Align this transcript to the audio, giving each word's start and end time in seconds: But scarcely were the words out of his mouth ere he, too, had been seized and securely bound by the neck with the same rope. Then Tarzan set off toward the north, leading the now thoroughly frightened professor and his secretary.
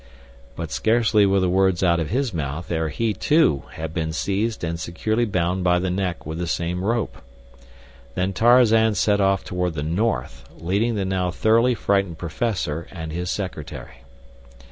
But 0.55 0.71
scarcely 0.71 1.27
were 1.27 1.39
the 1.39 1.47
words 1.47 1.83
out 1.83 1.99
of 1.99 2.09
his 2.09 2.33
mouth 2.33 2.71
ere 2.71 2.89
he, 2.89 3.13
too, 3.13 3.65
had 3.73 3.93
been 3.93 4.13
seized 4.13 4.63
and 4.63 4.79
securely 4.79 5.25
bound 5.25 5.63
by 5.63 5.77
the 5.77 5.91
neck 5.91 6.25
with 6.25 6.39
the 6.39 6.47
same 6.47 6.83
rope. 6.83 7.17
Then 8.15 8.33
Tarzan 8.33 8.95
set 8.95 9.21
off 9.21 9.43
toward 9.43 9.75
the 9.75 9.83
north, 9.83 10.43
leading 10.57 10.95
the 10.95 11.05
now 11.05 11.29
thoroughly 11.29 11.75
frightened 11.75 12.17
professor 12.17 12.87
and 12.89 13.11
his 13.13 13.29
secretary. 13.29 13.97